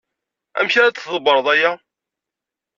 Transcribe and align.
Amek 0.59 0.75
ara 0.75 0.89
d-tḍebbreḍ 0.91 1.47
aya? 1.53 1.71